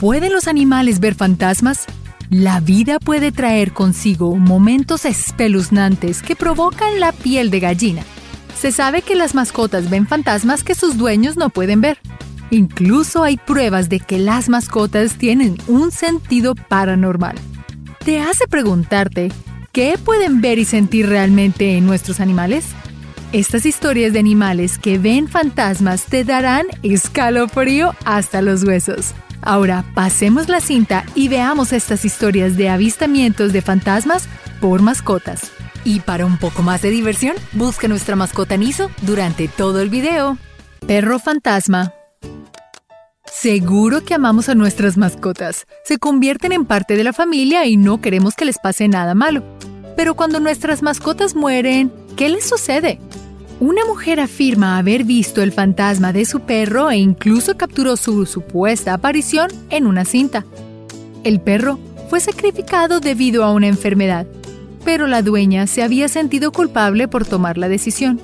[0.00, 1.86] ¿Pueden los animales ver fantasmas?
[2.28, 8.02] La vida puede traer consigo momentos espeluznantes que provocan la piel de gallina.
[8.58, 11.98] Se sabe que las mascotas ven fantasmas que sus dueños no pueden ver.
[12.50, 17.36] Incluso hay pruebas de que las mascotas tienen un sentido paranormal.
[18.04, 19.30] ¿Te hace preguntarte
[19.70, 22.66] qué pueden ver y sentir realmente en nuestros animales?
[23.32, 29.14] Estas historias de animales que ven fantasmas te darán escalofrío hasta los huesos.
[29.44, 34.26] Ahora pasemos la cinta y veamos estas historias de avistamientos de fantasmas
[34.58, 35.52] por mascotas.
[35.84, 40.38] Y para un poco más de diversión, busca nuestra mascota Niso durante todo el video.
[40.86, 41.92] Perro fantasma.
[43.26, 45.66] Seguro que amamos a nuestras mascotas.
[45.84, 49.44] Se convierten en parte de la familia y no queremos que les pase nada malo.
[49.94, 52.98] Pero cuando nuestras mascotas mueren, ¿qué les sucede?
[53.60, 58.94] Una mujer afirma haber visto el fantasma de su perro e incluso capturó su supuesta
[58.94, 60.44] aparición en una cinta.
[61.22, 61.78] El perro
[62.10, 64.26] fue sacrificado debido a una enfermedad,
[64.84, 68.20] pero la dueña se había sentido culpable por tomar la decisión.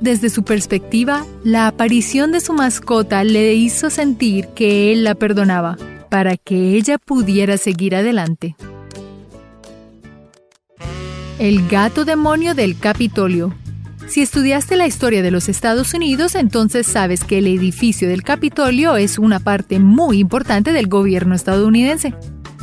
[0.00, 5.76] Desde su perspectiva, la aparición de su mascota le hizo sentir que él la perdonaba
[6.08, 8.56] para que ella pudiera seguir adelante.
[11.38, 13.54] El gato demonio del Capitolio
[14.08, 18.96] si estudiaste la historia de los Estados Unidos, entonces sabes que el edificio del Capitolio
[18.96, 22.14] es una parte muy importante del gobierno estadounidense.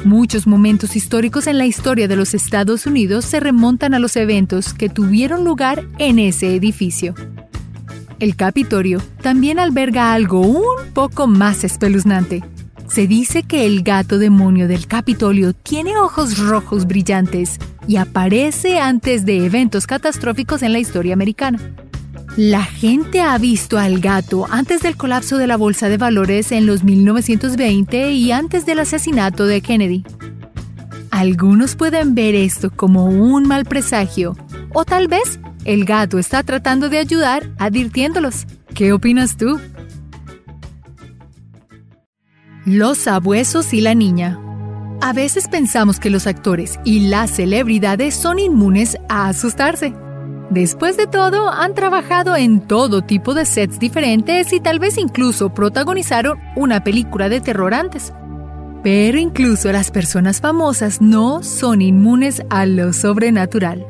[0.05, 4.73] Muchos momentos históricos en la historia de los Estados Unidos se remontan a los eventos
[4.73, 7.15] que tuvieron lugar en ese edificio.
[8.19, 12.43] El Capitolio también alberga algo un poco más espeluznante.
[12.91, 19.25] Se dice que el gato demonio del Capitolio tiene ojos rojos brillantes y aparece antes
[19.25, 21.57] de eventos catastróficos en la historia americana.
[22.35, 26.65] La gente ha visto al gato antes del colapso de la bolsa de valores en
[26.65, 30.03] los 1920 y antes del asesinato de Kennedy.
[31.11, 34.35] Algunos pueden ver esto como un mal presagio,
[34.73, 38.47] o tal vez el gato está tratando de ayudar advirtiéndolos.
[38.73, 39.61] ¿Qué opinas tú?
[42.65, 44.39] Los sabuesos y la niña.
[45.01, 49.95] A veces pensamos que los actores y las celebridades son inmunes a asustarse.
[50.51, 55.51] Después de todo, han trabajado en todo tipo de sets diferentes y tal vez incluso
[55.51, 58.13] protagonizaron una película de terror antes.
[58.83, 63.87] Pero incluso las personas famosas no son inmunes a lo sobrenatural.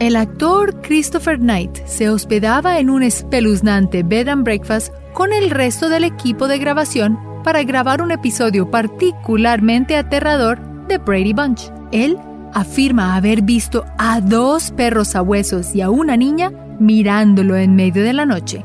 [0.00, 5.90] El actor Christopher Knight se hospedaba en un espeluznante bed and breakfast con el resto
[5.90, 11.70] del equipo de grabación para grabar un episodio particularmente aterrador de Brady Bunch.
[11.90, 12.18] Él
[12.54, 18.12] afirma haber visto a dos perros sabuesos y a una niña mirándolo en medio de
[18.12, 18.64] la noche.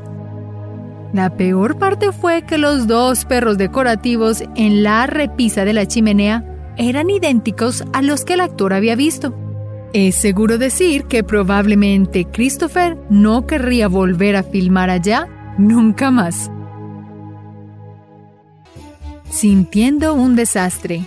[1.12, 6.44] La peor parte fue que los dos perros decorativos en la repisa de la chimenea
[6.76, 9.34] eran idénticos a los que el actor había visto.
[9.94, 16.50] Es seguro decir que probablemente Christopher no querría volver a filmar allá nunca más
[19.30, 21.02] sintiendo un desastre.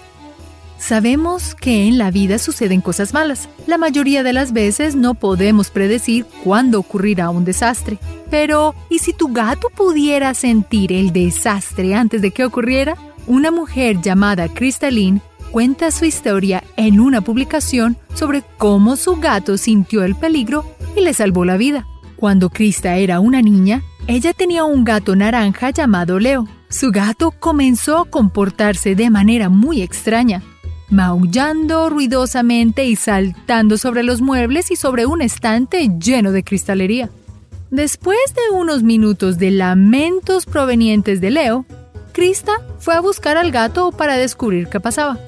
[0.77, 3.47] Sabemos que en la vida suceden cosas malas.
[3.67, 7.99] La mayoría de las veces no podemos predecir cuándo ocurrirá un desastre.
[8.31, 12.95] Pero, ¿y si tu gato pudiera sentir el desastre antes de que ocurriera?
[13.27, 15.21] Una mujer llamada Crystalline
[15.51, 20.65] cuenta su historia en una publicación sobre cómo su gato sintió el peligro
[20.95, 21.85] y le salvó la vida.
[22.15, 26.47] Cuando Krista era una niña, ella tenía un gato naranja llamado Leo.
[26.71, 30.41] Su gato comenzó a comportarse de manera muy extraña,
[30.89, 37.09] maullando ruidosamente y saltando sobre los muebles y sobre un estante lleno de cristalería.
[37.71, 41.65] Después de unos minutos de lamentos provenientes de Leo,
[42.13, 45.19] Krista fue a buscar al gato para descubrir qué pasaba.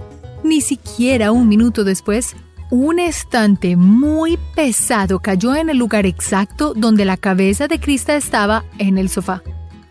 [0.46, 2.38] Ni siquiera un minuto después,
[2.72, 8.64] un estante muy pesado cayó en el lugar exacto donde la cabeza de Krista estaba
[8.78, 9.44] en el sofá.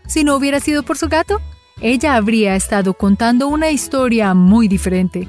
[0.07, 1.39] Si no hubiera sido por su gato,
[1.81, 5.27] ella habría estado contando una historia muy diferente.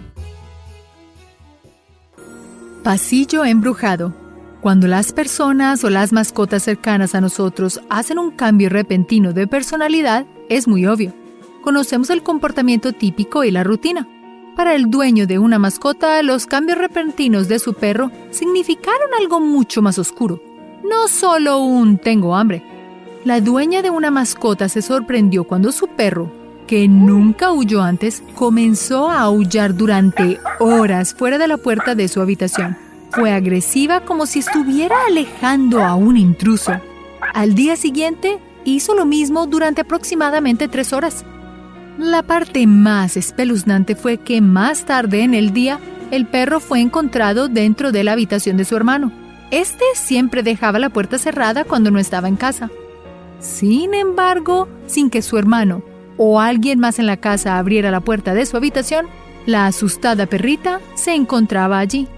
[2.82, 4.15] Pasillo embrujado.
[4.61, 10.26] Cuando las personas o las mascotas cercanas a nosotros hacen un cambio repentino de personalidad,
[10.49, 11.12] es muy obvio.
[11.62, 14.09] Conocemos el comportamiento típico y la rutina.
[14.55, 19.82] Para el dueño de una mascota, los cambios repentinos de su perro significaron algo mucho
[19.82, 20.41] más oscuro.
[20.88, 22.62] No solo un tengo hambre,
[23.25, 26.31] la dueña de una mascota se sorprendió cuando su perro,
[26.67, 32.21] que nunca huyó antes, comenzó a aullar durante horas fuera de la puerta de su
[32.21, 32.76] habitación.
[33.11, 36.73] Fue agresiva como si estuviera alejando a un intruso.
[37.32, 41.25] Al día siguiente, hizo lo mismo durante aproximadamente tres horas.
[41.99, 45.79] La parte más espeluznante fue que más tarde en el día
[46.11, 49.12] el perro fue encontrado dentro de la habitación de su hermano.
[49.50, 52.70] Este siempre dejaba la puerta cerrada cuando no estaba en casa.
[53.40, 55.82] Sin embargo, sin que su hermano
[56.16, 59.06] o alguien más en la casa abriera la puerta de su habitación,
[59.46, 62.08] la asustada perrita se encontraba allí.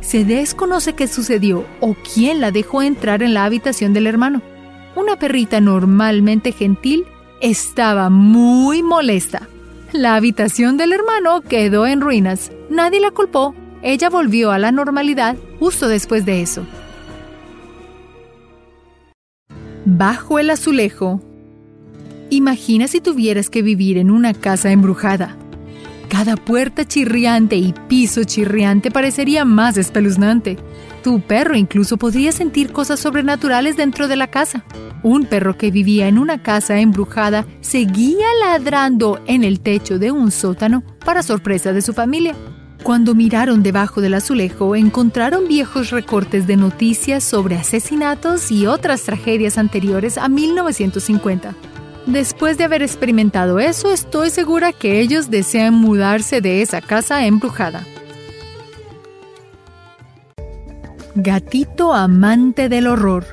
[0.00, 4.42] Se desconoce qué sucedió o quién la dejó entrar en la habitación del hermano.
[4.96, 7.04] Una perrita normalmente gentil
[7.40, 9.48] estaba muy molesta.
[9.92, 12.50] La habitación del hermano quedó en ruinas.
[12.70, 13.54] Nadie la culpó.
[13.82, 16.66] Ella volvió a la normalidad justo después de eso.
[19.86, 21.20] Bajo el azulejo.
[22.30, 25.36] Imagina si tuvieras que vivir en una casa embrujada.
[26.08, 30.56] Cada puerta chirriante y piso chirriante parecería más espeluznante.
[31.02, 34.64] Tu perro incluso podría sentir cosas sobrenaturales dentro de la casa.
[35.02, 40.30] Un perro que vivía en una casa embrujada seguía ladrando en el techo de un
[40.30, 42.34] sótano para sorpresa de su familia.
[42.84, 49.56] Cuando miraron debajo del azulejo, encontraron viejos recortes de noticias sobre asesinatos y otras tragedias
[49.56, 51.54] anteriores a 1950.
[52.04, 57.86] Después de haber experimentado eso, estoy segura que ellos desean mudarse de esa casa embrujada.
[61.14, 63.24] Gatito amante del horror.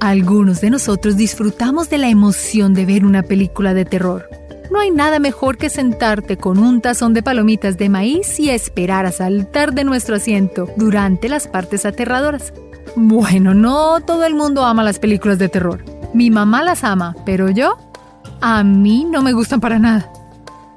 [0.00, 4.28] Algunos de nosotros disfrutamos de la emoción de ver una película de terror.
[4.70, 9.06] No hay nada mejor que sentarte con un tazón de palomitas de maíz y esperar
[9.06, 12.52] a saltar de nuestro asiento durante las partes aterradoras.
[12.96, 15.84] Bueno, no todo el mundo ama las películas de terror.
[16.12, 17.78] Mi mamá las ama, pero yo,
[18.40, 20.12] a mí no me gustan para nada.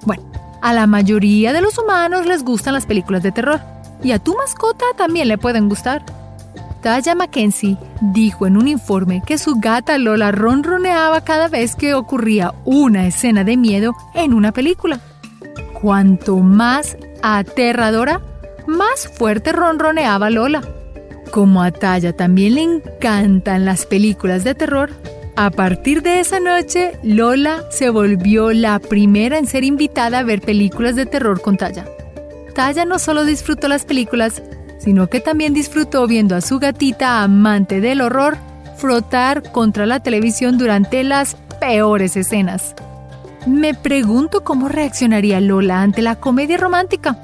[0.05, 0.23] Bueno,
[0.61, 3.59] a la mayoría de los humanos les gustan las películas de terror.
[4.03, 6.03] Y a tu mascota también le pueden gustar.
[6.81, 12.53] Taya Mackenzie dijo en un informe que su gata Lola ronroneaba cada vez que ocurría
[12.65, 14.99] una escena de miedo en una película.
[15.79, 18.21] Cuanto más aterradora,
[18.67, 20.61] más fuerte ronroneaba Lola.
[21.31, 24.91] Como a Taya también le encantan las películas de terror,
[25.35, 30.41] a partir de esa noche, Lola se volvió la primera en ser invitada a ver
[30.41, 31.85] películas de terror con Taya.
[32.53, 34.43] Taya no solo disfrutó las películas,
[34.83, 38.37] sino que también disfrutó viendo a su gatita amante del horror
[38.77, 42.73] frotar contra la televisión durante las peores escenas.
[43.45, 47.17] Me pregunto cómo reaccionaría Lola ante la comedia romántica.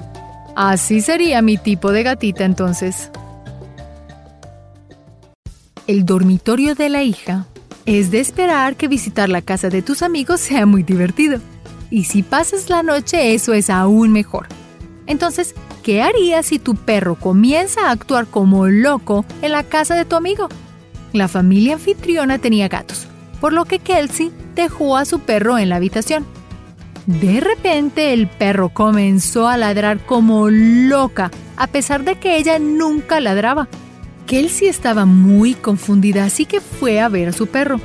[0.55, 3.09] Así sería mi tipo de gatita entonces.
[5.87, 7.45] El dormitorio de la hija.
[7.85, 11.39] Es de esperar que visitar la casa de tus amigos sea muy divertido.
[11.89, 14.47] Y si pasas la noche, eso es aún mejor.
[15.05, 15.55] Entonces,
[15.87, 20.17] ¿qué harías si tu perro comienza a actuar como loco en la casa de tu
[20.17, 20.49] amigo?
[21.13, 23.07] La familia anfitriona tenía gatos,
[23.39, 26.25] por lo que Kelsey dejó a su perro en la habitación.
[27.05, 33.21] De repente el perro comenzó a ladrar como loca, a pesar de que ella nunca
[33.21, 33.69] ladraba.
[34.25, 37.79] Kelsey estaba muy confundida, así que fue a ver a su perro.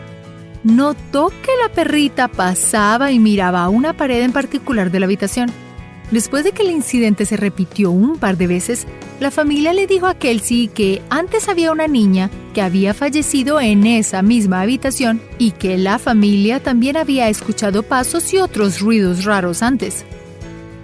[0.64, 5.52] Notó que la perrita pasaba y miraba a una pared en particular de la habitación.
[6.12, 8.86] Después de que el incidente se repitió un par de veces,
[9.18, 13.86] la familia le dijo a Kelsey que antes había una niña que había fallecido en
[13.86, 19.62] esa misma habitación y que la familia también había escuchado pasos y otros ruidos raros
[19.62, 20.04] antes.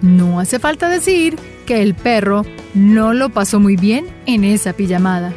[0.01, 1.35] No hace falta decir
[1.67, 2.43] que el perro
[2.73, 5.31] no lo pasó muy bien en esa pijamada.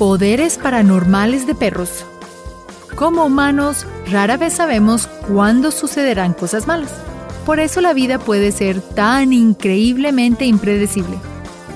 [0.00, 2.06] Poderes paranormales de perros.
[2.96, 6.90] Como humanos, rara vez sabemos cuándo sucederán cosas malas.
[7.46, 11.18] Por eso la vida puede ser tan increíblemente impredecible.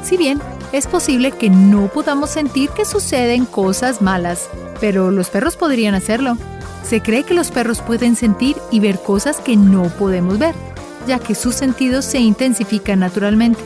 [0.02, 0.40] Si bien
[0.72, 4.48] es posible que no podamos sentir que suceden cosas malas,
[4.80, 6.36] pero los perros podrían hacerlo.
[6.84, 10.54] Se cree que los perros pueden sentir y ver cosas que no podemos ver,
[11.06, 13.60] ya que sus sentidos se intensifican naturalmente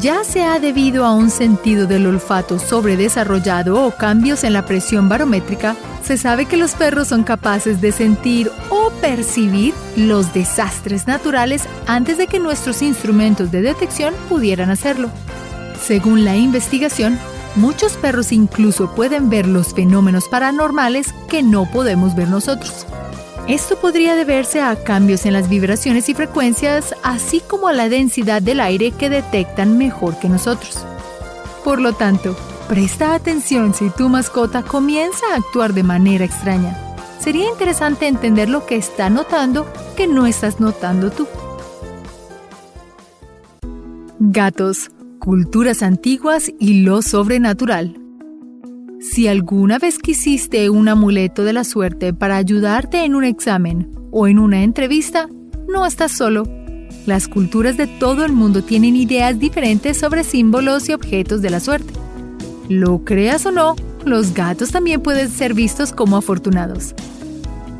[0.00, 5.76] ya sea debido a un sentido del olfato sobredesarrollado o cambios en la presión barométrica,
[6.06, 12.16] se sabe que los perros son capaces de sentir o percibir los desastres naturales antes
[12.16, 15.10] de que nuestros instrumentos de detección pudieran hacerlo.
[15.84, 17.18] Según la investigación,
[17.56, 22.86] muchos perros incluso pueden ver los fenómenos paranormales que no podemos ver nosotros.
[23.48, 28.42] Esto podría deberse a cambios en las vibraciones y frecuencias, así como a la densidad
[28.42, 30.84] del aire que detectan mejor que nosotros.
[31.64, 32.36] Por lo tanto,
[32.68, 36.76] presta atención si tu mascota comienza a actuar de manera extraña.
[37.18, 41.26] Sería interesante entender lo que está notando que no estás notando tú.
[44.18, 48.00] Gatos, culturas antiguas y lo sobrenatural.
[49.00, 54.26] Si alguna vez quisiste un amuleto de la suerte para ayudarte en un examen o
[54.26, 55.28] en una entrevista,
[55.68, 56.44] no estás solo.
[57.06, 61.60] Las culturas de todo el mundo tienen ideas diferentes sobre símbolos y objetos de la
[61.60, 62.05] suerte.
[62.68, 66.94] Lo creas o no, los gatos también pueden ser vistos como afortunados.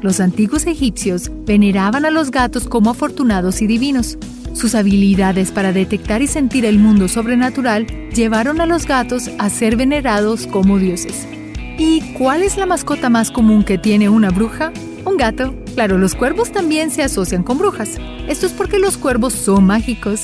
[0.01, 4.17] Los antiguos egipcios veneraban a los gatos como afortunados y divinos.
[4.53, 9.77] Sus habilidades para detectar y sentir el mundo sobrenatural llevaron a los gatos a ser
[9.77, 11.27] venerados como dioses.
[11.79, 14.73] ¿Y cuál es la mascota más común que tiene una bruja?
[15.05, 15.55] Un gato.
[15.75, 17.99] Claro, los cuervos también se asocian con brujas.
[18.29, 20.23] Esto es porque los cuervos son mágicos.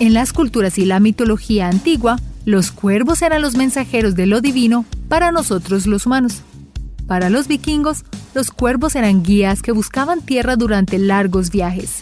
[0.00, 4.86] En las culturas y la mitología antigua, los cuervos eran los mensajeros de lo divino
[5.10, 6.40] para nosotros los humanos.
[7.06, 11.98] Para los vikingos, los cuervos eran guías que buscaban tierra durante largos viajes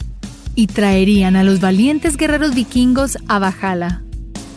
[0.54, 4.02] y traerían a los valientes guerreros vikingos a Bajala.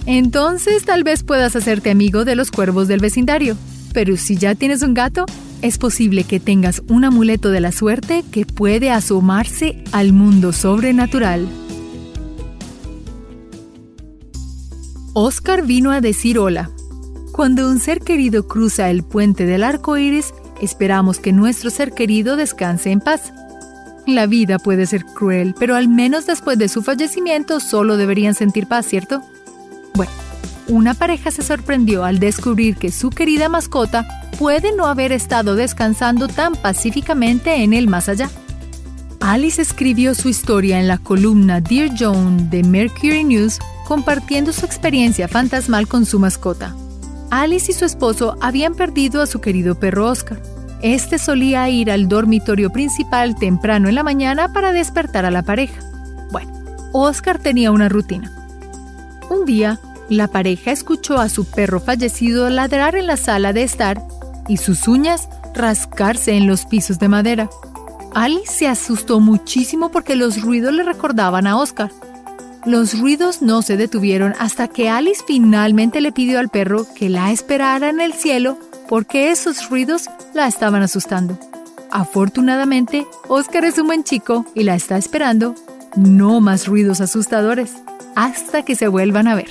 [0.05, 3.57] Entonces tal vez puedas hacerte amigo de los cuervos del vecindario,
[3.91, 5.25] pero si ya tienes un gato,
[5.63, 11.47] es posible que tengas un amuleto de la suerte que puede asomarse al mundo sobrenatural.
[15.13, 16.69] Oscar vino a decir hola.
[17.31, 22.35] Cuando un ser querido cruza el puente del arco iris, esperamos que nuestro ser querido
[22.35, 23.33] descanse en paz.
[24.05, 28.67] La vida puede ser cruel, pero al menos después de su fallecimiento solo deberían sentir
[28.67, 29.21] paz, ¿cierto?
[29.95, 30.11] Bueno,
[30.67, 36.27] una pareja se sorprendió al descubrir que su querida mascota puede no haber estado descansando
[36.27, 38.29] tan pacíficamente en el más allá.
[39.21, 45.27] Alice escribió su historia en la columna Dear Joan de Mercury News compartiendo su experiencia
[45.27, 46.75] fantasmal con su mascota.
[47.31, 50.39] Alice y su esposo habían perdido a su querido perro Oscar.
[50.83, 55.81] Este solía ir al dormitorio principal temprano en la mañana para despertar a la pareja.
[56.31, 56.51] Bueno,
[56.93, 58.31] Oscar tenía una rutina.
[59.27, 64.03] Un día, la pareja escuchó a su perro fallecido ladrar en la sala de estar
[64.47, 67.49] y sus uñas rascarse en los pisos de madera.
[68.13, 71.89] Alice se asustó muchísimo porque los ruidos le recordaban a Oscar.
[72.65, 77.31] Los ruidos no se detuvieron hasta que Alice finalmente le pidió al perro que la
[77.31, 78.57] esperara en el cielo
[78.89, 81.39] porque esos ruidos la estaban asustando.
[81.89, 85.55] Afortunadamente, Oscar es un buen chico y la está esperando.
[85.95, 87.75] No más ruidos asustadores
[88.15, 89.49] hasta que se vuelvan a ver.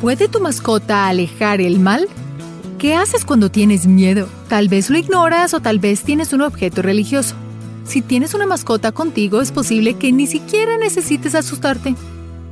[0.00, 2.06] ¿Puede tu mascota alejar el mal?
[2.78, 4.28] ¿Qué haces cuando tienes miedo?
[4.48, 7.34] Tal vez lo ignoras o tal vez tienes un objeto religioso.
[7.88, 11.94] Si tienes una mascota contigo, es posible que ni siquiera necesites asustarte.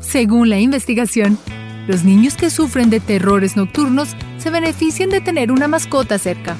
[0.01, 1.37] Según la investigación,
[1.87, 6.57] los niños que sufren de terrores nocturnos se benefician de tener una mascota cerca.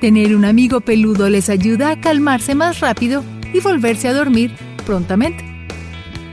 [0.00, 4.54] Tener un amigo peludo les ayuda a calmarse más rápido y volverse a dormir
[4.86, 5.44] prontamente.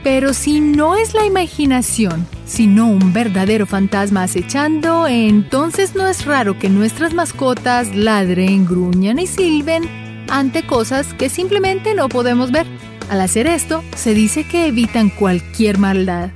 [0.04, 6.56] Pero si no es la imaginación, sino un verdadero fantasma acechando, entonces no es raro
[6.56, 9.99] que nuestras mascotas ladren, gruñan y silben
[10.30, 12.66] ante cosas que simplemente no podemos ver.
[13.10, 16.30] Al hacer esto, se dice que evitan cualquier maldad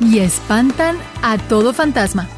[0.00, 2.28] y espantan a todo fantasma.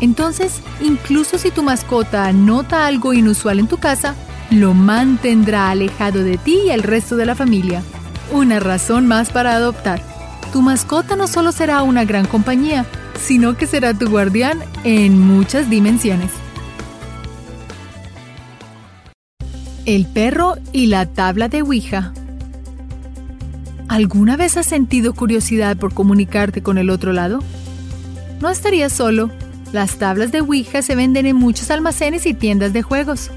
[0.00, 4.14] Entonces, incluso si tu mascota nota algo inusual en tu casa,
[4.50, 7.82] lo mantendrá alejado de ti y el resto de la familia.
[8.32, 10.02] Una razón más para adoptar.
[10.52, 12.86] Tu mascota no solo será una gran compañía,
[13.20, 16.43] sino que será tu guardián en muchas dimensiones.
[19.86, 22.14] El perro y la tabla de Ouija.
[23.86, 27.40] ¿Alguna vez has sentido curiosidad por comunicarte con el otro lado?
[28.40, 29.30] No estarías solo.
[29.72, 33.30] Las tablas de Ouija se venden en muchos almacenes y tiendas de juegos.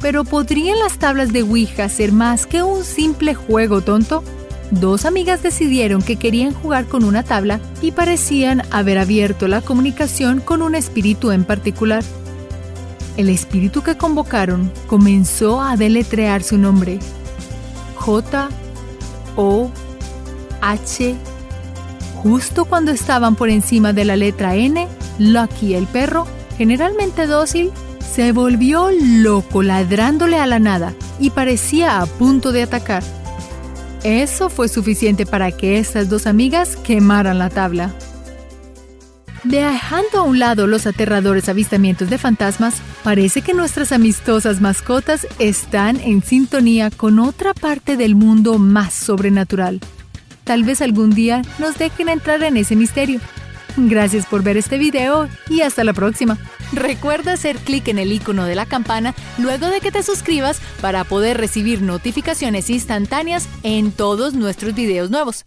[0.00, 4.24] Pero ¿podrían las tablas de Ouija ser más que un simple juego tonto?
[4.72, 10.40] Dos amigas decidieron que querían jugar con una tabla y parecían haber abierto la comunicación
[10.40, 12.02] con un espíritu en particular.
[13.16, 16.98] El espíritu que convocaron comenzó a deletrear su nombre.
[17.96, 18.48] J,
[19.36, 19.70] O,
[20.60, 21.14] H.
[22.16, 28.32] Justo cuando estaban por encima de la letra N, Lucky el perro, generalmente dócil, se
[28.32, 33.02] volvió loco ladrándole a la nada y parecía a punto de atacar.
[34.02, 37.90] Eso fue suficiente para que estas dos amigas quemaran la tabla.
[39.44, 46.00] Dejando a un lado los aterradores avistamientos de fantasmas, parece que nuestras amistosas mascotas están
[46.00, 49.80] en sintonía con otra parte del mundo más sobrenatural.
[50.42, 53.20] Tal vez algún día nos dejen entrar en ese misterio.
[53.76, 56.38] Gracias por ver este video y hasta la próxima.
[56.72, 61.04] Recuerda hacer clic en el icono de la campana luego de que te suscribas para
[61.04, 65.44] poder recibir notificaciones instantáneas en todos nuestros videos nuevos.